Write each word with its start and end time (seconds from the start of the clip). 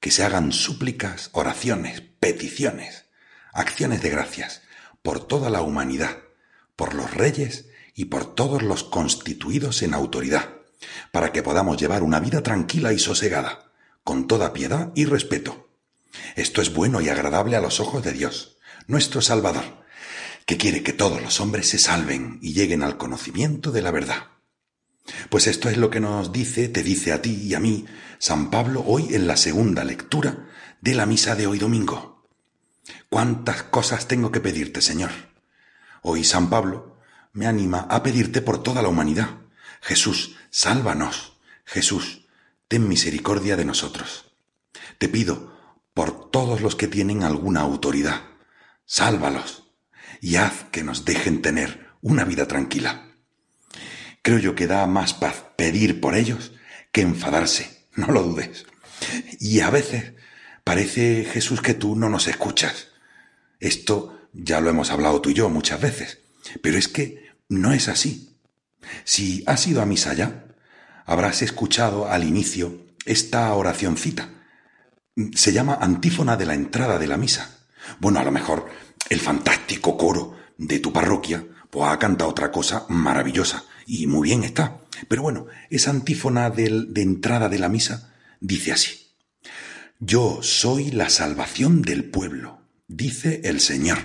que 0.00 0.10
se 0.10 0.24
hagan 0.24 0.52
súplicas, 0.52 1.28
oraciones, 1.32 2.02
peticiones, 2.18 3.04
acciones 3.52 4.02
de 4.02 4.10
gracias 4.10 4.62
por 5.02 5.26
toda 5.26 5.50
la 5.50 5.62
humanidad, 5.62 6.18
por 6.74 6.94
los 6.94 7.12
reyes 7.14 7.66
y 7.94 8.06
por 8.06 8.34
todos 8.34 8.62
los 8.62 8.82
constituidos 8.82 9.82
en 9.82 9.94
autoridad, 9.94 10.48
para 11.12 11.32
que 11.32 11.42
podamos 11.42 11.76
llevar 11.76 12.02
una 12.02 12.20
vida 12.20 12.42
tranquila 12.42 12.92
y 12.92 12.98
sosegada, 12.98 13.70
con 14.02 14.26
toda 14.26 14.52
piedad 14.52 14.90
y 14.94 15.04
respeto. 15.04 15.68
Esto 16.34 16.62
es 16.62 16.72
bueno 16.72 17.00
y 17.00 17.08
agradable 17.08 17.56
a 17.56 17.60
los 17.60 17.80
ojos 17.80 18.02
de 18.02 18.12
Dios, 18.12 18.56
nuestro 18.86 19.20
Salvador, 19.20 19.84
que 20.46 20.56
quiere 20.56 20.82
que 20.82 20.92
todos 20.92 21.20
los 21.22 21.40
hombres 21.40 21.68
se 21.68 21.78
salven 21.78 22.38
y 22.42 22.54
lleguen 22.54 22.82
al 22.82 22.96
conocimiento 22.96 23.70
de 23.70 23.82
la 23.82 23.90
verdad. 23.90 24.28
Pues 25.28 25.46
esto 25.46 25.68
es 25.68 25.76
lo 25.76 25.90
que 25.90 26.00
nos 26.00 26.32
dice, 26.32 26.68
te 26.68 26.82
dice 26.82 27.12
a 27.12 27.22
ti 27.22 27.32
y 27.34 27.54
a 27.54 27.60
mí, 27.60 27.86
San 28.18 28.50
Pablo 28.50 28.84
hoy 28.86 29.14
en 29.14 29.26
la 29.26 29.36
segunda 29.36 29.84
lectura 29.84 30.48
de 30.80 30.94
la 30.94 31.06
misa 31.06 31.34
de 31.34 31.46
hoy 31.46 31.58
domingo. 31.58 32.28
¿Cuántas 33.08 33.62
cosas 33.64 34.08
tengo 34.08 34.30
que 34.30 34.40
pedirte, 34.40 34.80
Señor? 34.80 35.10
Hoy 36.02 36.24
San 36.24 36.50
Pablo 36.50 36.98
me 37.32 37.46
anima 37.46 37.86
a 37.90 38.02
pedirte 38.02 38.42
por 38.42 38.62
toda 38.62 38.82
la 38.82 38.88
humanidad. 38.88 39.38
Jesús, 39.80 40.36
sálvanos. 40.50 41.38
Jesús, 41.64 42.26
ten 42.68 42.88
misericordia 42.88 43.56
de 43.56 43.64
nosotros. 43.64 44.32
Te 44.98 45.08
pido 45.08 45.56
por 45.94 46.30
todos 46.30 46.60
los 46.60 46.76
que 46.76 46.88
tienen 46.88 47.22
alguna 47.22 47.60
autoridad. 47.60 48.22
Sálvalos 48.84 49.72
y 50.20 50.36
haz 50.36 50.64
que 50.70 50.82
nos 50.82 51.04
dejen 51.04 51.42
tener 51.42 51.88
una 52.00 52.24
vida 52.24 52.46
tranquila. 52.46 53.09
Creo 54.22 54.38
yo 54.38 54.54
que 54.54 54.66
da 54.66 54.86
más 54.86 55.14
paz 55.14 55.44
pedir 55.56 56.00
por 56.00 56.14
ellos 56.14 56.52
que 56.92 57.00
enfadarse, 57.00 57.86
no 57.94 58.08
lo 58.08 58.22
dudes. 58.22 58.66
Y 59.38 59.60
a 59.60 59.70
veces 59.70 60.12
parece, 60.64 61.24
Jesús, 61.24 61.62
que 61.62 61.74
tú 61.74 61.96
no 61.96 62.08
nos 62.08 62.28
escuchas. 62.28 62.88
Esto 63.60 64.28
ya 64.32 64.60
lo 64.60 64.70
hemos 64.70 64.90
hablado 64.90 65.20
tú 65.20 65.30
y 65.30 65.34
yo 65.34 65.48
muchas 65.48 65.80
veces, 65.80 66.20
pero 66.62 66.78
es 66.78 66.88
que 66.88 67.30
no 67.48 67.72
es 67.72 67.88
así. 67.88 68.36
Si 69.04 69.42
has 69.46 69.66
ido 69.66 69.82
a 69.82 69.86
misa 69.86 70.14
ya, 70.14 70.46
habrás 71.06 71.42
escuchado 71.42 72.08
al 72.08 72.24
inicio 72.24 72.86
esta 73.04 73.52
oracioncita. 73.54 74.28
Se 75.34 75.52
llama 75.52 75.78
antífona 75.80 76.36
de 76.36 76.46
la 76.46 76.54
entrada 76.54 76.98
de 76.98 77.06
la 77.06 77.16
misa. 77.16 77.58
Bueno, 77.98 78.20
a 78.20 78.24
lo 78.24 78.30
mejor 78.30 78.68
el 79.08 79.20
fantástico 79.20 79.96
coro 79.96 80.36
de 80.56 80.78
tu 80.78 80.92
parroquia 80.92 81.44
pues 81.70 81.88
ha 81.88 81.98
cantado 81.98 82.30
otra 82.30 82.50
cosa 82.50 82.84
maravillosa 82.88 83.64
y 83.90 84.06
muy 84.06 84.28
bien 84.28 84.44
está. 84.44 84.80
Pero 85.08 85.22
bueno, 85.22 85.46
esa 85.68 85.90
antífona 85.90 86.48
de, 86.48 86.84
de 86.86 87.02
entrada 87.02 87.48
de 87.48 87.58
la 87.58 87.68
misa 87.68 88.14
dice 88.38 88.70
así. 88.70 89.08
Yo 89.98 90.38
soy 90.42 90.92
la 90.92 91.10
salvación 91.10 91.82
del 91.82 92.04
pueblo, 92.04 92.62
dice 92.86 93.40
el 93.44 93.60
Señor. 93.60 93.98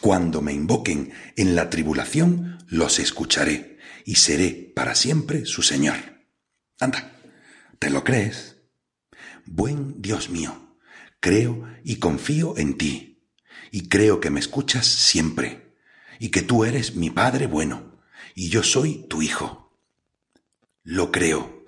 Cuando 0.00 0.40
me 0.40 0.54
invoquen 0.54 1.12
en 1.36 1.54
la 1.54 1.68
tribulación, 1.68 2.64
los 2.66 2.98
escucharé 2.98 3.78
y 4.06 4.14
seré 4.14 4.72
para 4.74 4.94
siempre 4.94 5.44
su 5.44 5.62
Señor. 5.62 5.96
Anda, 6.80 7.12
¿te 7.78 7.90
lo 7.90 8.04
crees? 8.04 8.56
Buen 9.44 10.00
Dios 10.00 10.30
mío, 10.30 10.78
creo 11.20 11.68
y 11.84 11.96
confío 11.96 12.56
en 12.56 12.78
ti, 12.78 13.28
y 13.70 13.88
creo 13.88 14.18
que 14.18 14.30
me 14.30 14.40
escuchas 14.40 14.86
siempre 14.86 15.74
y 16.18 16.30
que 16.30 16.40
tú 16.40 16.64
eres 16.64 16.96
mi 16.96 17.10
Padre 17.10 17.46
bueno, 17.46 17.91
y 18.34 18.48
yo 18.48 18.62
soy 18.62 19.06
tu 19.08 19.22
Hijo. 19.22 19.78
Lo 20.82 21.12
creo. 21.12 21.64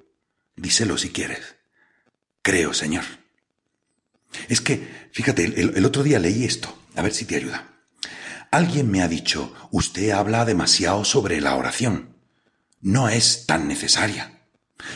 Díselo 0.56 0.98
si 0.98 1.10
quieres. 1.10 1.56
Creo, 2.42 2.74
Señor. 2.74 3.04
Es 4.48 4.60
que, 4.60 5.08
fíjate, 5.12 5.44
el, 5.44 5.84
otro 5.84 6.02
día 6.02 6.18
leí 6.18 6.44
esto, 6.44 6.76
a 6.96 7.02
ver 7.02 7.12
si 7.12 7.24
te 7.24 7.36
ayuda. 7.36 7.68
Alguien 8.50 8.90
me 8.90 9.02
ha 9.02 9.08
dicho, 9.08 9.54
usted 9.70 10.10
habla 10.10 10.44
demasiado 10.44 11.04
sobre 11.04 11.40
la 11.40 11.54
oración. 11.56 12.16
No 12.80 13.08
es 13.08 13.46
tan 13.46 13.68
necesaria. 13.68 14.46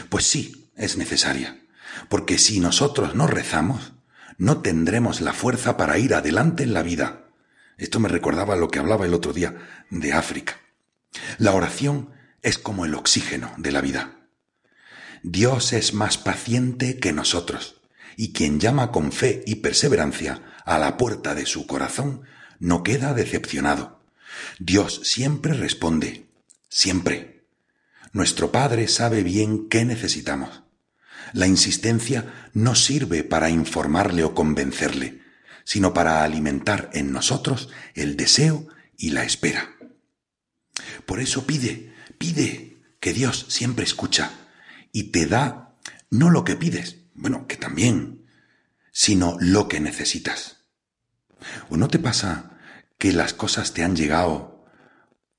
Pues 0.09 0.27
sí, 0.27 0.71
es 0.77 0.97
necesaria. 0.97 1.61
Porque 2.09 2.39
si 2.39 2.61
nosotros 2.61 3.15
no 3.15 3.27
rezamos, 3.27 3.93
no 4.37 4.61
tendremos 4.61 5.21
la 5.21 5.33
fuerza 5.33 5.77
para 5.77 5.99
ir 5.99 6.15
adelante 6.15 6.63
en 6.63 6.75
la 6.75 6.83
vida 6.83 7.29
esto 7.79 8.01
me 8.01 8.09
recordaba 8.09 8.57
lo 8.57 8.69
que 8.69 8.81
hablaba 8.81 9.07
el 9.07 9.15
otro 9.15 9.33
día 9.33 9.55
de 9.91 10.13
África. 10.13 10.61
La 11.39 11.55
oración 11.55 12.11
es 12.43 12.59
como 12.59 12.85
el 12.85 12.95
oxígeno 12.95 13.55
de 13.59 13.71
la 13.71 13.81
vida. 13.81 14.27
Dios 15.23 15.73
es 15.73 15.95
más 15.95 16.19
paciente 16.19 16.99
que 16.99 17.13
nosotros, 17.13 17.81
y 18.17 18.33
quien 18.33 18.59
llama 18.59 18.91
con 18.91 19.13
fe 19.13 19.45
y 19.47 19.57
perseverancia 19.57 20.43
a 20.65 20.79
la 20.79 20.97
puerta 20.97 21.37
de 21.37 21.47
su 21.47 21.69
corazón 21.69 22.23
no 22.59 22.83
queda 22.83 23.15
decepcionado. 23.15 24.01
Dios 24.59 25.01
siempre 25.05 25.53
responde, 25.53 26.27
siempre. 26.69 27.45
Nuestro 28.13 28.51
Padre 28.51 28.89
sabe 28.89 29.23
bien 29.23 29.69
qué 29.69 29.85
necesitamos. 29.85 30.65
La 31.33 31.47
insistencia 31.47 32.51
no 32.53 32.75
sirve 32.75 33.23
para 33.23 33.49
informarle 33.49 34.25
o 34.25 34.35
convencerle, 34.35 35.23
sino 35.63 35.95
para 35.95 36.25
alimentar 36.25 36.91
en 36.95 37.13
nosotros 37.13 37.69
el 37.95 38.17
deseo 38.17 38.67
y 38.97 39.11
la 39.11 39.23
espera. 39.23 39.78
Por 41.07 41.21
eso 41.21 41.47
pide, 41.47 41.93
pide, 42.19 42.79
que 43.01 43.13
Dios 43.13 43.47
siempre 43.49 43.85
escucha 43.85 44.33
y 44.93 45.05
te 45.05 45.27
da 45.27 45.77
no 46.11 46.31
lo 46.31 46.45
que 46.45 46.57
pides, 46.57 46.97
bueno, 47.15 47.47
que 47.47 47.57
también, 47.57 48.27
sino 48.93 49.37
lo 49.41 49.69
que 49.69 49.81
necesitas. 49.81 50.65
¿O 51.69 51.77
no 51.77 51.89
te 51.89 51.99
pasa 51.99 52.59
que 52.99 53.13
las 53.13 53.35
cosas 53.35 53.73
te 53.73 53.85
han 53.85 53.95
llegado 53.95 54.65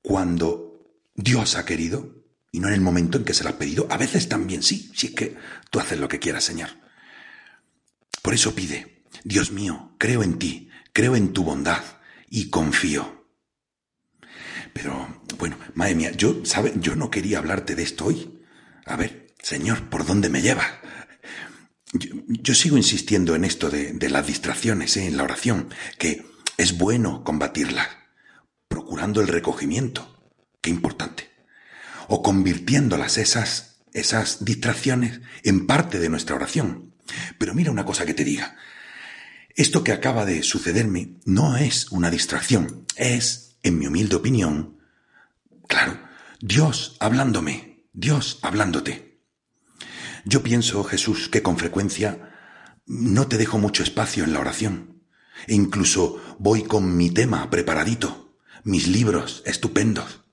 cuando 0.02 0.94
Dios 1.14 1.56
ha 1.56 1.64
querido 1.66 2.24
y 2.52 2.60
no 2.60 2.68
en 2.68 2.74
el 2.74 2.80
momento 2.80 3.18
en 3.18 3.24
que 3.24 3.34
se 3.34 3.44
las 3.44 3.54
has 3.54 3.58
pedido? 3.58 3.86
A 3.90 3.98
veces 3.98 4.28
también 4.28 4.62
sí, 4.62 4.90
si 4.94 5.08
es 5.08 5.14
que 5.14 5.36
tú 5.70 5.80
haces 5.80 5.98
lo 5.98 6.08
que 6.08 6.18
quieras, 6.18 6.44
Señor. 6.44 6.70
Por 8.22 8.34
eso 8.34 8.54
pide, 8.54 9.04
Dios 9.24 9.52
mío, 9.52 9.94
creo 9.98 10.22
en 10.22 10.38
ti, 10.38 10.70
creo 10.92 11.16
en 11.16 11.32
tu 11.32 11.44
bondad 11.44 11.82
y 12.28 12.48
confío. 12.48 13.19
Pero, 14.72 15.22
bueno, 15.38 15.58
madre 15.74 15.94
mía, 15.94 16.10
yo, 16.12 16.44
¿sabe? 16.44 16.72
Yo 16.76 16.96
no 16.96 17.10
quería 17.10 17.38
hablarte 17.38 17.74
de 17.74 17.82
esto 17.82 18.06
hoy. 18.06 18.40
A 18.86 18.96
ver, 18.96 19.34
Señor, 19.42 19.88
¿por 19.88 20.06
dónde 20.06 20.28
me 20.28 20.42
lleva? 20.42 20.80
Yo, 21.92 22.54
sigo 22.54 22.76
insistiendo 22.76 23.34
en 23.34 23.44
esto 23.44 23.68
de, 23.68 24.08
las 24.08 24.26
distracciones 24.26 24.96
¿eh? 24.96 25.06
en 25.06 25.16
la 25.16 25.24
oración, 25.24 25.68
que 25.98 26.24
es 26.56 26.78
bueno 26.78 27.24
combatirlas, 27.24 27.88
procurando 28.68 29.20
el 29.20 29.28
recogimiento. 29.28 30.30
Qué 30.60 30.70
importante. 30.70 31.30
O 32.06 32.22
convirtiéndolas 32.22 33.18
esas, 33.18 33.80
esas 33.92 34.44
distracciones 34.44 35.20
en 35.42 35.66
parte 35.66 35.98
de 35.98 36.08
nuestra 36.08 36.36
oración. 36.36 36.94
Pero 37.38 37.54
mira 37.54 37.72
una 37.72 37.84
cosa 37.84 38.06
que 38.06 38.14
te 38.14 38.24
diga. 38.24 38.56
Esto 39.56 39.82
que 39.82 39.92
acaba 39.92 40.24
de 40.24 40.42
sucederme 40.42 41.16
no 41.24 41.56
es 41.56 41.90
una 41.90 42.10
distracción, 42.10 42.86
es, 42.96 43.49
en 43.62 43.78
mi 43.78 43.86
humilde 43.86 44.16
opinión, 44.16 44.78
claro, 45.66 46.00
Dios 46.40 46.96
hablándome, 47.00 47.86
Dios 47.92 48.38
hablándote. 48.42 49.20
Yo 50.24 50.42
pienso, 50.42 50.84
Jesús, 50.84 51.28
que 51.28 51.42
con 51.42 51.56
frecuencia 51.56 52.30
no 52.86 53.28
te 53.28 53.38
dejo 53.38 53.58
mucho 53.58 53.82
espacio 53.82 54.24
en 54.24 54.32
la 54.32 54.40
oración, 54.40 54.90
E 55.46 55.54
incluso 55.54 56.20
voy 56.38 56.64
con 56.64 56.96
mi 56.96 57.10
tema 57.10 57.48
preparadito, 57.50 58.36
mis 58.64 58.88
libros 58.88 59.42
estupendos. 59.46 60.24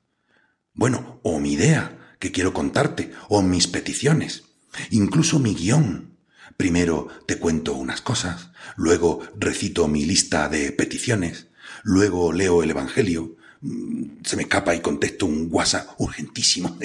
Bueno, 0.74 1.20
o 1.24 1.40
mi 1.40 1.54
idea 1.54 2.16
que 2.20 2.32
quiero 2.32 2.54
contarte, 2.54 3.12
o 3.30 3.42
mis 3.42 3.68
peticiones, 3.68 4.44
incluso 4.90 5.40
mi 5.40 5.56
guion. 5.56 6.18
Primero 6.58 7.08
te 7.28 7.38
cuento 7.38 7.74
unas 7.74 8.02
cosas, 8.02 8.52
luego 8.76 9.22
recito 9.38 9.88
mi 9.88 10.06
lista 10.06 10.50
de 10.50 10.72
peticiones, 10.72 11.48
luego 11.84 12.34
leo 12.34 12.64
el 12.64 12.72
Evangelio, 12.72 13.38
mm, 13.62 14.24
se 14.24 14.36
me 14.36 14.44
escapa 14.44 14.76
y 14.76 14.82
contesto 14.82 15.26
un 15.26 15.48
WhatsApp 15.52 15.90
urgentísimo. 16.00 16.78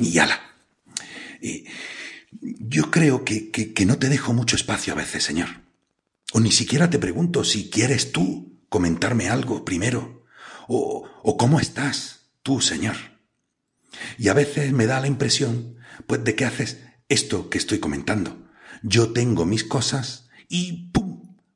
y 0.00 0.18
ala. 0.18 0.40
yo 2.40 2.90
creo 2.90 3.24
que, 3.24 3.50
que 3.50 3.86
no 3.86 3.98
te 3.98 4.08
dejo 4.08 4.32
mucho 4.32 4.56
espacio 4.56 4.92
a 4.92 4.96
veces, 4.96 5.22
Señor. 5.24 5.48
O 6.32 6.40
ni 6.40 6.50
siquiera 6.50 6.90
te 6.90 6.98
pregunto 6.98 7.44
si 7.44 7.70
quieres 7.70 8.10
tú 8.10 8.60
comentarme 8.68 9.28
algo 9.28 9.64
primero. 9.64 10.26
O, 10.66 11.08
o 11.22 11.36
cómo 11.36 11.60
estás 11.60 12.30
tú, 12.42 12.60
Señor. 12.60 12.96
Y 14.18 14.28
a 14.28 14.34
veces 14.34 14.72
me 14.72 14.86
da 14.86 15.00
la 15.00 15.06
impresión, 15.06 15.76
pues, 16.06 16.24
de 16.24 16.34
que 16.34 16.44
haces 16.44 16.78
esto 17.08 17.50
que 17.50 17.58
estoy 17.58 17.78
comentando. 17.78 18.48
Yo 18.82 19.12
tengo 19.12 19.44
mis 19.44 19.64
cosas 19.64 20.28
y. 20.48 20.90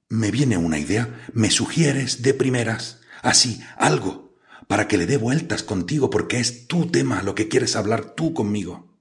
me 0.09 0.31
viene 0.31 0.57
una 0.57 0.79
idea, 0.79 1.27
me 1.33 1.51
sugieres 1.51 2.23
de 2.23 2.35
primeras, 2.35 3.01
así, 3.23 3.61
algo, 3.77 4.37
para 4.67 4.89
que 4.89 4.99
le 4.99 5.07
dé 5.07 5.17
vueltas 5.17 5.63
contigo 5.63 6.11
porque 6.11 6.39
es 6.39 6.67
tu 6.67 6.87
tema 6.87 7.23
lo 7.23 7.35
que 7.35 7.49
quieres 7.49 7.77
hablar 7.77 8.15
tú 8.15 8.35
conmigo. 8.35 8.97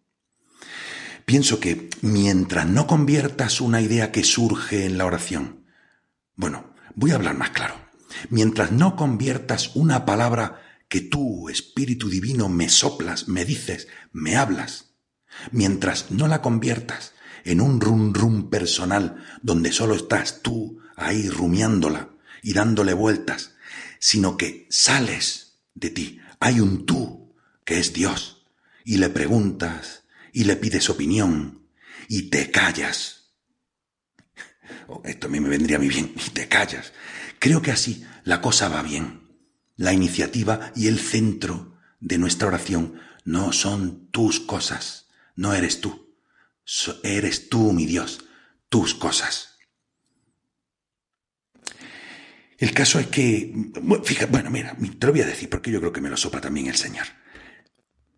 Pienso 1.25 1.59
que 1.59 1.89
mientras 2.01 2.67
no 2.67 2.87
conviertas 2.87 3.59
una 3.59 3.81
idea 3.81 4.11
que 4.11 4.23
surge 4.23 4.85
en 4.85 4.97
la 4.97 5.05
oración 5.05 5.57
bueno, 6.37 6.75
voy 6.93 7.11
a 7.11 7.15
hablar 7.15 7.35
más 7.35 7.49
claro. 7.49 7.73
Mientras 8.29 8.71
no 8.71 8.95
conviertas 8.95 9.75
una 9.75 10.05
palabra 10.05 10.61
que 10.87 11.01
tú, 11.01 11.49
Espíritu 11.49 12.09
Divino, 12.09 12.47
me 12.47 12.69
soplas, 12.69 13.27
me 13.27 13.43
dices, 13.43 13.87
me 14.13 14.37
hablas, 14.37 14.93
mientras 15.51 16.11
no 16.11 16.27
la 16.27 16.43
conviertas 16.43 17.13
en 17.51 17.61
un 17.61 17.81
rum 17.81 18.13
rum 18.13 18.49
personal 18.49 19.23
donde 19.41 19.71
solo 19.71 19.95
estás 19.95 20.41
tú 20.41 20.79
ahí 20.95 21.29
rumiándola 21.29 22.09
y 22.41 22.53
dándole 22.53 22.93
vueltas, 22.93 23.55
sino 23.99 24.37
que 24.37 24.67
sales 24.69 25.59
de 25.73 25.89
ti, 25.89 26.19
hay 26.39 26.59
un 26.59 26.85
tú 26.85 27.35
que 27.65 27.79
es 27.79 27.93
Dios, 27.93 28.45
y 28.85 28.97
le 28.97 29.09
preguntas 29.09 30.03
y 30.31 30.45
le 30.45 30.55
pides 30.55 30.89
opinión 30.89 31.67
y 32.07 32.23
te 32.29 32.51
callas 32.51 33.17
Oh, 34.87 35.01
esto 35.03 35.27
a 35.27 35.29
mí 35.29 35.39
me 35.39 35.49
vendría 35.49 35.77
muy 35.77 35.89
bien, 35.89 36.13
y 36.15 36.29
te 36.29 36.47
callas. 36.47 36.93
Creo 37.39 37.61
que 37.61 37.71
así 37.71 38.05
la 38.23 38.41
cosa 38.41 38.69
va 38.69 38.81
bien. 38.81 39.21
La 39.75 39.93
iniciativa 39.93 40.71
y 40.75 40.87
el 40.87 40.99
centro 40.99 41.77
de 41.99 42.17
nuestra 42.17 42.47
oración 42.47 42.99
no 43.25 43.51
son 43.51 44.07
tus 44.11 44.39
cosas, 44.39 45.07
no 45.35 45.53
eres 45.53 45.81
tú. 45.81 46.06
Eres 47.03 47.49
tú, 47.49 47.71
mi 47.71 47.85
Dios, 47.85 48.25
tus 48.69 48.93
cosas. 48.93 49.57
El 52.57 52.73
caso 52.73 52.99
es 52.99 53.07
que, 53.07 53.53
fíjate, 54.03 54.31
bueno, 54.31 54.49
mira, 54.49 54.75
te 54.99 55.07
lo 55.07 55.13
voy 55.13 55.21
a 55.21 55.27
decir 55.27 55.49
porque 55.49 55.71
yo 55.71 55.79
creo 55.79 55.93
que 55.93 56.01
me 56.01 56.09
lo 56.09 56.17
sopa 56.17 56.41
también 56.41 56.67
el 56.67 56.75
Señor. 56.75 57.05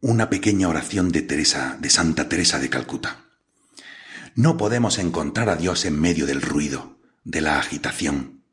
Una 0.02 0.30
pequeña 0.30 0.70
oración 0.70 1.12
de 1.12 1.22
Teresa, 1.22 1.78
de 1.80 1.90
Santa 1.90 2.30
Teresa 2.30 2.58
de 2.58 2.70
Calcuta. 2.70 3.26
No 4.36 4.56
podemos 4.56 4.98
encontrar 4.98 5.50
a 5.50 5.58
Dios 5.58 5.84
en 5.84 6.00
medio 6.00 6.26
del 6.26 6.42
ruido, 6.42 7.02
de 7.26 7.42
la 7.42 7.60
agitación. 7.60 8.46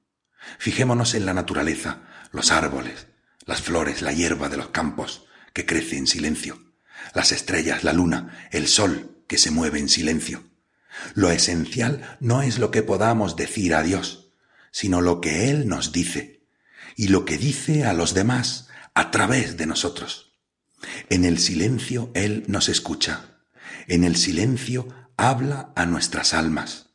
Fijémonos 0.58 1.14
en 1.14 1.24
la 1.24 1.34
naturaleza, 1.34 2.02
los 2.32 2.50
árboles, 2.50 3.06
las 3.44 3.62
flores, 3.62 4.02
la 4.02 4.12
hierba 4.12 4.48
de 4.48 4.56
los 4.56 4.70
campos, 4.70 5.26
que 5.52 5.66
crece 5.66 5.96
en 5.96 6.08
silencio, 6.08 6.74
las 7.14 7.30
estrellas, 7.30 7.84
la 7.84 7.92
luna, 7.92 8.48
el 8.50 8.66
sol, 8.66 9.15
que 9.26 9.38
se 9.38 9.50
mueve 9.50 9.78
en 9.78 9.88
silencio. 9.88 10.44
Lo 11.14 11.30
esencial 11.30 12.16
no 12.20 12.42
es 12.42 12.58
lo 12.58 12.70
que 12.70 12.82
podamos 12.82 13.36
decir 13.36 13.74
a 13.74 13.82
Dios, 13.82 14.30
sino 14.70 15.00
lo 15.00 15.20
que 15.20 15.50
Él 15.50 15.68
nos 15.68 15.92
dice, 15.92 16.42
y 16.96 17.08
lo 17.08 17.24
que 17.24 17.38
dice 17.38 17.84
a 17.84 17.92
los 17.92 18.14
demás 18.14 18.68
a 18.94 19.10
través 19.10 19.56
de 19.56 19.66
nosotros. 19.66 20.34
En 21.10 21.24
el 21.24 21.38
silencio 21.38 22.10
Él 22.14 22.44
nos 22.46 22.68
escucha, 22.68 23.36
en 23.88 24.04
el 24.04 24.16
silencio 24.16 24.88
habla 25.16 25.72
a 25.76 25.86
nuestras 25.86 26.34
almas. 26.34 26.90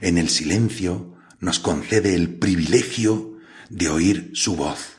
En 0.00 0.18
el 0.18 0.28
silencio 0.28 1.16
nos 1.38 1.58
concede 1.58 2.14
el 2.14 2.38
privilegio 2.38 3.38
de 3.70 3.88
oír 3.88 4.30
su 4.34 4.56
voz. 4.56 4.98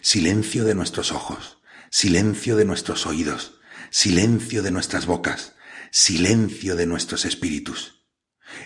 Silencio 0.00 0.64
de 0.64 0.74
nuestros 0.74 1.12
ojos, 1.12 1.58
silencio 1.90 2.56
de 2.56 2.64
nuestros 2.64 3.06
oídos, 3.06 3.58
silencio 3.90 4.62
de 4.62 4.70
nuestras 4.70 5.06
bocas, 5.06 5.54
silencio 5.90 6.76
de 6.76 6.86
nuestros 6.86 7.24
espíritus. 7.24 8.04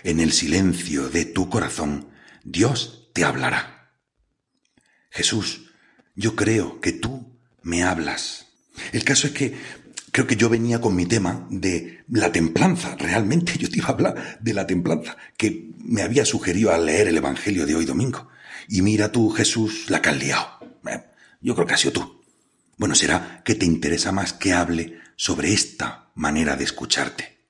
En 0.03 0.19
el 0.19 0.31
silencio 0.31 1.09
de 1.09 1.25
tu 1.25 1.49
corazón, 1.49 2.09
Dios 2.43 3.09
te 3.13 3.23
hablará. 3.23 3.93
Jesús, 5.09 5.71
yo 6.15 6.35
creo 6.35 6.79
que 6.81 6.91
tú 6.91 7.39
me 7.61 7.83
hablas. 7.83 8.47
El 8.91 9.03
caso 9.03 9.27
es 9.27 9.33
que 9.33 9.55
creo 10.11 10.27
que 10.27 10.35
yo 10.35 10.49
venía 10.49 10.81
con 10.81 10.95
mi 10.95 11.05
tema 11.05 11.47
de 11.49 12.03
la 12.09 12.31
templanza. 12.31 12.95
Realmente 12.95 13.57
yo 13.57 13.69
te 13.69 13.77
iba 13.77 13.87
a 13.87 13.91
hablar 13.91 14.39
de 14.41 14.53
la 14.53 14.67
templanza 14.67 15.17
que 15.37 15.71
me 15.77 16.01
había 16.01 16.25
sugerido 16.25 16.71
al 16.71 16.85
leer 16.85 17.07
el 17.07 17.17
Evangelio 17.17 17.65
de 17.65 17.75
hoy 17.75 17.85
domingo. 17.85 18.29
Y 18.67 18.81
mira 18.81 19.11
tú, 19.11 19.29
Jesús, 19.29 19.89
la 19.89 20.01
que 20.01 20.09
has 20.09 20.17
liado. 20.17 20.47
Eh, 20.87 21.03
yo 21.41 21.55
creo 21.55 21.67
que 21.67 21.73
ha 21.73 21.77
sido 21.77 21.93
tú. 21.93 22.21
Bueno, 22.77 22.95
será 22.95 23.41
que 23.43 23.55
te 23.55 23.65
interesa 23.65 24.11
más 24.11 24.33
que 24.33 24.53
hable 24.53 24.99
sobre 25.21 25.53
esta 25.53 26.09
manera 26.15 26.55
de 26.55 26.63
escucharte. 26.63 27.45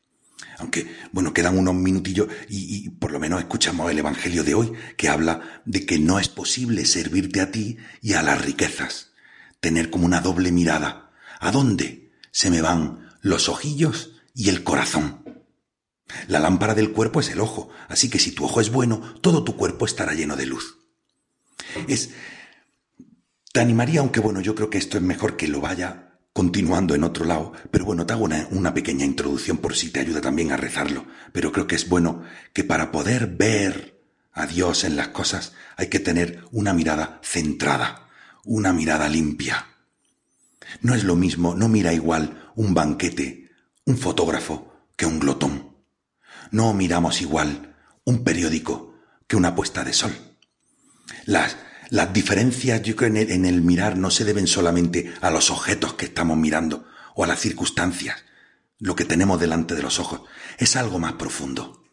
Aunque, 0.57 0.93
bueno, 1.13 1.33
quedan 1.33 1.57
unos 1.57 1.73
minutillos 1.73 2.27
y, 2.49 2.89
por 2.89 3.13
lo 3.13 3.19
menos 3.19 3.39
escuchamos 3.39 3.89
el 3.89 3.97
Evangelio 3.97 4.43
de 4.43 4.55
hoy, 4.55 4.73
que 4.97 5.07
habla 5.07 5.61
de 5.63 5.85
que 5.85 5.97
no 5.97 6.19
es 6.19 6.27
posible 6.27 6.85
servirte 6.85 7.39
a 7.39 7.49
ti 7.49 7.77
y 8.01 8.15
a 8.15 8.23
las 8.23 8.41
riquezas. 8.41 9.13
Tener 9.61 9.89
como 9.89 10.05
una 10.05 10.19
doble 10.19 10.51
mirada. 10.51 11.13
¿A 11.39 11.49
dónde? 11.51 12.11
se 12.33 12.49
me 12.49 12.61
van 12.61 13.09
los 13.21 13.47
ojillos 13.47 14.19
y 14.35 14.49
el 14.49 14.65
corazón. 14.65 15.23
La 16.27 16.41
lámpara 16.41 16.75
del 16.75 16.91
cuerpo 16.91 17.21
es 17.21 17.29
el 17.29 17.39
ojo, 17.39 17.69
así 17.87 18.09
que 18.09 18.19
si 18.19 18.33
tu 18.33 18.43
ojo 18.43 18.59
es 18.59 18.69
bueno, 18.69 18.99
todo 19.21 19.45
tu 19.45 19.55
cuerpo 19.55 19.85
estará 19.85 20.13
lleno 20.13 20.35
de 20.35 20.45
luz. 20.45 20.77
Es... 21.87 22.09
Te 23.53 23.61
animaría, 23.61 24.01
aunque 24.01 24.19
bueno, 24.19 24.41
yo 24.41 24.55
creo 24.55 24.69
que 24.69 24.77
esto 24.77 24.97
es 24.97 25.03
mejor 25.03 25.37
que 25.37 25.47
lo 25.47 25.61
vaya 25.61 26.10
continuando 26.33 26.95
en 26.95 27.03
otro 27.03 27.25
lado, 27.25 27.53
pero 27.71 27.85
bueno, 27.85 28.05
te 28.05 28.13
hago 28.13 28.23
una, 28.23 28.47
una 28.51 28.73
pequeña 28.73 29.05
introducción 29.05 29.57
por 29.57 29.75
si 29.75 29.89
te 29.89 29.99
ayuda 29.99 30.21
también 30.21 30.51
a 30.51 30.57
rezarlo, 30.57 31.05
pero 31.33 31.51
creo 31.51 31.67
que 31.67 31.75
es 31.75 31.89
bueno 31.89 32.23
que 32.53 32.63
para 32.63 32.91
poder 32.91 33.27
ver 33.27 34.01
a 34.31 34.47
Dios 34.47 34.83
en 34.83 34.95
las 34.95 35.09
cosas 35.09 35.53
hay 35.75 35.87
que 35.87 35.99
tener 35.99 36.45
una 36.51 36.73
mirada 36.73 37.19
centrada, 37.23 38.07
una 38.45 38.73
mirada 38.73 39.09
limpia. 39.09 39.67
No 40.81 40.95
es 40.95 41.03
lo 41.03 41.15
mismo, 41.15 41.55
no 41.55 41.67
mira 41.67 41.93
igual 41.93 42.49
un 42.55 42.73
banquete, 42.73 43.51
un 43.85 43.97
fotógrafo, 43.97 44.71
que 44.95 45.05
un 45.05 45.19
glotón. 45.19 45.75
No 46.51 46.73
miramos 46.73 47.21
igual 47.21 47.75
un 48.03 48.23
periódico 48.23 48.95
que 49.27 49.35
una 49.35 49.55
puesta 49.55 49.83
de 49.83 49.93
sol. 49.93 50.11
Las, 51.25 51.57
las 51.91 52.13
diferencias 52.13 52.81
yo 52.83 52.95
creo 52.95 53.13
en 53.13 53.45
el, 53.45 53.61
mirar 53.61 53.97
no 53.97 54.11
se 54.11 54.23
deben 54.23 54.47
solamente 54.47 55.13
a 55.19 55.29
los 55.29 55.51
objetos 55.51 55.95
que 55.95 56.05
estamos 56.05 56.37
mirando 56.37 56.85
o 57.15 57.25
a 57.25 57.27
las 57.27 57.41
circunstancias, 57.41 58.23
lo 58.79 58.95
que 58.95 59.03
tenemos 59.03 59.41
delante 59.41 59.75
de 59.75 59.81
los 59.81 59.99
ojos. 59.99 60.21
Es 60.57 60.77
algo 60.77 60.99
más 60.99 61.13
profundo, 61.13 61.83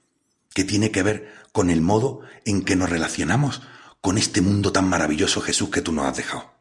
que 0.55 0.63
tiene 0.63 0.93
que 0.93 1.03
ver 1.03 1.35
con 1.51 1.69
el 1.69 1.81
modo 1.81 2.21
en 2.45 2.63
que 2.63 2.77
nos 2.77 2.89
relacionamos 2.89 3.63
con 4.01 4.19
este 4.19 4.41
mundo 4.41 4.71
tan 4.71 4.89
maravilloso 4.89 5.41
Jesús 5.41 5.69
que 5.71 5.83
tú 5.83 5.91
nos 5.91 6.07
has 6.07 6.17
dejado 6.17 6.57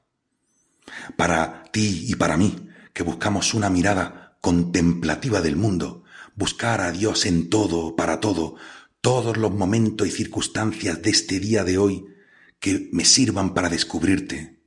para 1.15 1.63
ti 1.71 2.05
y 2.07 2.15
para 2.15 2.37
mí, 2.37 2.67
que 2.91 3.03
buscamos 3.03 3.53
una 3.53 3.69
mirada 3.69 4.37
contemplativa 4.41 5.41
del 5.41 5.57
mundo, 5.57 6.03
buscar 6.35 6.81
a 6.81 6.91
Dios 6.91 7.27
en 7.27 7.51
todo, 7.51 7.95
para 7.95 8.19
todo, 8.19 8.55
todos 8.99 9.37
los 9.37 9.53
momentos 9.53 10.07
y 10.07 10.11
circunstancias 10.11 11.03
de 11.03 11.11
este 11.11 11.39
día 11.39 11.63
de 11.63 11.77
hoy 11.77 12.16
que 12.59 12.89
me 12.91 13.05
sirvan 13.05 13.53
para 13.53 13.69
descubrirte. 13.69 14.63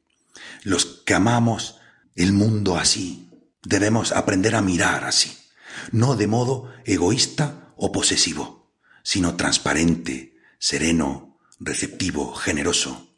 Los 0.63 0.87
que 0.87 1.15
amamos 1.15 1.79
el 2.15 2.33
mundo 2.33 2.77
así, 2.77 3.29
debemos 3.63 4.13
aprender 4.13 4.55
a 4.55 4.63
mirar 4.63 5.05
así, 5.05 5.37
no 5.93 6.17
de 6.17 6.27
modo 6.27 6.73
egoísta 6.85 7.73
o 7.77 7.93
posesivo, 7.93 8.75
sino 9.03 9.37
transparente, 9.37 10.37
sereno, 10.59 11.39
receptivo, 11.59 12.35
generoso. 12.35 13.17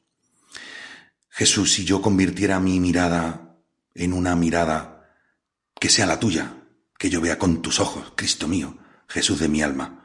Jesús, 1.30 1.72
si 1.72 1.84
yo 1.84 2.02
convirtiera 2.02 2.60
mi 2.60 2.78
mirada 2.78 3.56
en 3.94 4.12
una 4.12 4.36
mirada 4.36 5.08
que 5.80 5.88
sea 5.88 6.06
la 6.06 6.20
tuya, 6.20 6.54
que 6.98 7.10
yo 7.10 7.20
vea 7.20 7.38
con 7.38 7.62
tus 7.62 7.80
ojos, 7.80 8.12
Cristo 8.14 8.46
mío, 8.46 8.78
Jesús 9.08 9.40
de 9.40 9.48
mi 9.48 9.62
alma, 9.62 10.01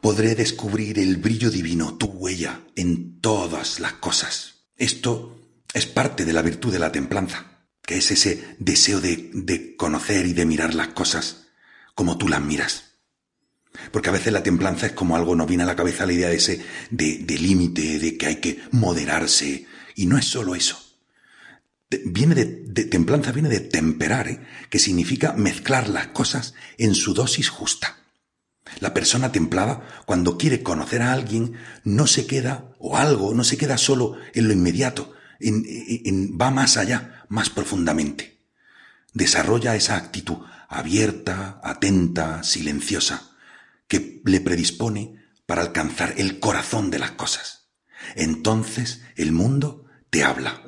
podré 0.00 0.34
descubrir 0.34 0.98
el 0.98 1.18
brillo 1.18 1.50
divino, 1.50 1.96
tu 1.96 2.06
huella, 2.06 2.60
en 2.76 3.20
todas 3.20 3.80
las 3.80 3.94
cosas. 3.94 4.66
Esto 4.76 5.38
es 5.74 5.86
parte 5.86 6.24
de 6.24 6.32
la 6.32 6.42
virtud 6.42 6.72
de 6.72 6.78
la 6.78 6.92
templanza, 6.92 7.66
que 7.82 7.98
es 7.98 8.10
ese 8.10 8.56
deseo 8.58 9.00
de, 9.00 9.74
conocer 9.76 10.26
y 10.26 10.32
de 10.32 10.46
mirar 10.46 10.74
las 10.74 10.88
cosas 10.88 11.48
como 11.94 12.16
tú 12.16 12.28
las 12.28 12.40
miras. 12.40 12.84
Porque 13.92 14.08
a 14.08 14.12
veces 14.12 14.32
la 14.32 14.42
templanza 14.42 14.86
es 14.86 14.92
como 14.92 15.16
algo, 15.16 15.36
nos 15.36 15.46
viene 15.46 15.62
a 15.62 15.66
la 15.66 15.76
cabeza 15.76 16.06
la 16.06 16.12
idea 16.12 16.28
de 16.28 16.36
ese, 16.36 16.60
de, 16.90 17.38
límite, 17.38 17.98
de 17.98 18.16
que 18.16 18.26
hay 18.26 18.36
que 18.36 18.60
moderarse, 18.72 19.66
y 19.94 20.06
no 20.06 20.18
es 20.18 20.24
solo 20.24 20.54
eso. 20.54 20.78
viene 22.06 22.34
de, 22.34 22.84
templanza 22.86 23.32
viene 23.32 23.48
de 23.48 23.60
temperar, 23.60 24.28
¿eh? 24.28 24.40
que 24.70 24.78
significa 24.78 25.34
mezclar 25.34 25.88
las 25.88 26.08
cosas 26.08 26.54
en 26.78 26.94
su 26.94 27.14
dosis 27.14 27.48
justa. 27.48 27.99
La 28.80 28.94
persona 28.94 29.30
templada, 29.30 29.86
cuando 30.06 30.36
quiere 30.38 30.62
conocer 30.62 31.02
a 31.02 31.12
alguien, 31.12 31.54
no 31.84 32.06
se 32.06 32.26
queda, 32.26 32.74
o 32.78 32.96
algo, 32.96 33.34
no 33.34 33.44
se 33.44 33.56
queda 33.56 33.78
solo 33.78 34.16
en 34.34 34.48
lo 34.48 34.54
inmediato, 34.54 35.12
va 35.40 36.50
más 36.50 36.76
allá, 36.76 37.24
más 37.28 37.50
profundamente. 37.50 38.40
Desarrolla 39.12 39.76
esa 39.76 39.96
actitud 39.96 40.38
abierta, 40.70 41.60
atenta, 41.64 42.42
silenciosa, 42.44 43.32
que 43.88 44.22
le 44.24 44.40
predispone 44.40 45.16
para 45.44 45.62
alcanzar 45.62 46.14
el 46.16 46.38
corazón 46.38 46.90
de 46.90 47.00
las 47.00 47.10
cosas. 47.12 47.70
Entonces 48.14 49.02
el 49.16 49.32
mundo 49.32 49.84
te 50.10 50.22
habla. 50.22 50.62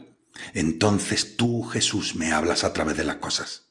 Entonces 0.55 1.37
tú, 1.37 1.63
Jesús, 1.63 2.17
me 2.17 2.33
hablas 2.33 2.65
a 2.65 2.73
través 2.73 2.97
de 2.97 3.05
las 3.05 3.17
cosas. 3.17 3.69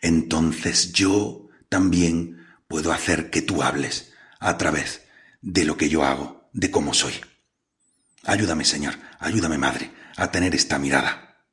Entonces 0.00 0.92
yo 0.92 1.48
también 1.68 2.45
puedo 2.68 2.92
hacer 2.92 3.30
que 3.30 3.42
tú 3.42 3.62
hables 3.62 4.12
a 4.38 4.56
través 4.58 5.02
de 5.40 5.64
lo 5.64 5.76
que 5.76 5.88
yo 5.88 6.04
hago, 6.04 6.48
de 6.52 6.70
cómo 6.70 6.94
soy. 6.94 7.14
Ayúdame, 8.24 8.64
Señor, 8.64 8.94
ayúdame, 9.18 9.58
Madre, 9.58 9.92
a 10.16 10.30
tener 10.30 10.54
esta 10.54 10.78
mirada 10.78 11.44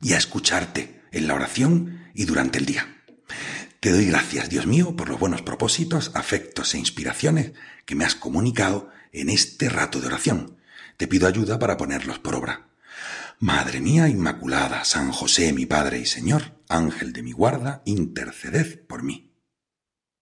y 0.00 0.12
a 0.12 0.18
escucharte 0.18 1.02
en 1.10 1.26
la 1.26 1.34
oración 1.34 2.10
y 2.14 2.24
durante 2.24 2.58
el 2.58 2.66
día. 2.66 3.02
Te 3.80 3.90
doy 3.90 4.06
gracias, 4.06 4.48
Dios 4.48 4.66
mío, 4.66 4.94
por 4.94 5.08
los 5.08 5.18
buenos 5.18 5.42
propósitos, 5.42 6.12
afectos 6.14 6.74
e 6.74 6.78
inspiraciones 6.78 7.52
que 7.84 7.96
me 7.96 8.04
has 8.04 8.14
comunicado 8.14 8.90
en 9.12 9.28
este 9.28 9.68
rato 9.68 10.00
de 10.00 10.06
oración. 10.06 10.58
Te 10.96 11.08
pido 11.08 11.26
ayuda 11.26 11.58
para 11.58 11.76
ponerlos 11.76 12.20
por 12.20 12.36
obra. 12.36 12.68
Madre 13.40 13.80
mía 13.80 14.08
Inmaculada, 14.08 14.84
San 14.84 15.10
José, 15.10 15.52
mi 15.52 15.66
Padre 15.66 15.98
y 15.98 16.06
Señor, 16.06 16.62
Ángel 16.68 17.12
de 17.12 17.24
mi 17.24 17.32
guarda, 17.32 17.82
interceded 17.84 18.86
por 18.86 19.02
mí. 19.02 19.31